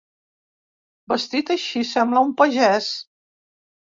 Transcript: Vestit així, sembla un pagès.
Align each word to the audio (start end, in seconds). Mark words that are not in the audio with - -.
Vestit 1.11 1.51
així, 1.55 1.83
sembla 1.89 2.25
un 2.29 2.33
pagès. 2.41 2.87